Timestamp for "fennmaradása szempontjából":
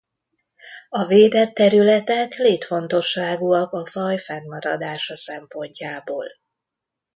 4.17-6.25